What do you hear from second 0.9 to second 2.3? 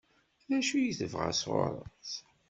tebɣa sɣur-s?